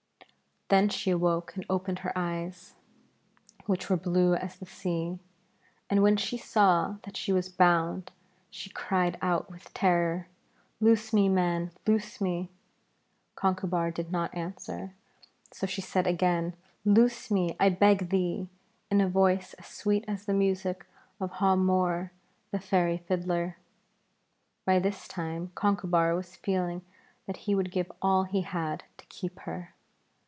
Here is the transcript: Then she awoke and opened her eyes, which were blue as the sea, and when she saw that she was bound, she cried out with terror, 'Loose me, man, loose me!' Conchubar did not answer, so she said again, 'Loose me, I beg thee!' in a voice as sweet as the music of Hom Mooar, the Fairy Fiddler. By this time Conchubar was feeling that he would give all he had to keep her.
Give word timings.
Then 0.73 0.87
she 0.87 1.09
awoke 1.09 1.53
and 1.57 1.65
opened 1.69 1.99
her 1.99 2.17
eyes, 2.17 2.75
which 3.65 3.89
were 3.89 3.97
blue 3.97 4.35
as 4.35 4.55
the 4.57 4.65
sea, 4.65 5.19
and 5.89 6.01
when 6.01 6.15
she 6.15 6.37
saw 6.37 6.95
that 7.03 7.17
she 7.17 7.33
was 7.33 7.49
bound, 7.49 8.09
she 8.49 8.69
cried 8.69 9.17
out 9.21 9.51
with 9.51 9.73
terror, 9.73 10.29
'Loose 10.79 11.11
me, 11.11 11.27
man, 11.27 11.71
loose 11.85 12.21
me!' 12.21 12.49
Conchubar 13.35 13.91
did 13.91 14.13
not 14.13 14.33
answer, 14.33 14.93
so 15.51 15.67
she 15.67 15.81
said 15.81 16.07
again, 16.07 16.55
'Loose 16.85 17.29
me, 17.31 17.53
I 17.59 17.67
beg 17.67 18.07
thee!' 18.07 18.47
in 18.89 19.01
a 19.01 19.09
voice 19.09 19.53
as 19.55 19.65
sweet 19.67 20.05
as 20.07 20.23
the 20.23 20.33
music 20.33 20.85
of 21.19 21.31
Hom 21.31 21.65
Mooar, 21.67 22.11
the 22.51 22.59
Fairy 22.61 22.97
Fiddler. 22.99 23.57
By 24.63 24.79
this 24.79 25.05
time 25.09 25.51
Conchubar 25.53 26.15
was 26.15 26.37
feeling 26.37 26.81
that 27.25 27.35
he 27.43 27.55
would 27.55 27.73
give 27.73 27.91
all 28.01 28.23
he 28.23 28.43
had 28.43 28.85
to 28.95 29.05
keep 29.07 29.39
her. 29.39 29.73